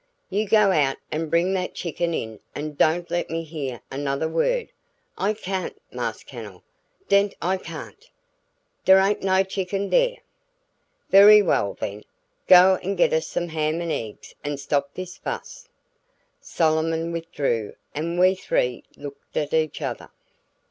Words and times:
"You 0.31 0.47
go 0.47 0.71
out 0.71 0.97
and 1.11 1.29
bring 1.29 1.53
that 1.53 1.75
chicken 1.75 2.15
in 2.15 2.39
and 2.55 2.75
don't 2.75 3.11
let 3.11 3.29
me 3.29 3.43
hear 3.43 3.81
another 3.91 4.27
word." 4.27 4.69
"I 5.15 5.35
cayn't, 5.35 5.79
Marse 5.91 6.23
Cunnel, 6.23 6.63
'deed 7.07 7.35
I 7.39 7.57
cayn't. 7.57 8.09
Dere 8.83 8.97
ain't 8.97 9.21
no 9.21 9.43
chicken 9.43 9.89
dere." 9.89 10.17
"Very 11.11 11.43
well, 11.43 11.75
then! 11.79 12.03
Go 12.47 12.79
and 12.81 12.97
get 12.97 13.13
us 13.13 13.27
some 13.27 13.49
ham 13.49 13.79
and 13.79 13.91
eggs 13.91 14.33
and 14.43 14.59
stop 14.59 14.91
this 14.95 15.17
fuss." 15.19 15.69
Solomon 16.39 17.11
withdrew 17.11 17.75
and 17.93 18.17
we 18.17 18.33
three 18.33 18.83
looked 18.97 19.37
at 19.37 19.53
each 19.53 19.83
other. 19.83 20.09